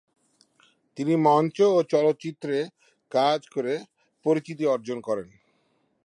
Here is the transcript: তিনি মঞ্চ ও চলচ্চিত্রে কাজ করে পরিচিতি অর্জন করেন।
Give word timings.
তিনি 0.97 1.13
মঞ্চ 1.25 1.57
ও 1.69 1.79
চলচ্চিত্রে 1.83 2.57
কাজ 3.11 3.39
করে 3.49 3.73
পরিচিতি 4.25 4.63
অর্জন 4.65 4.97
করেন। 5.01 5.27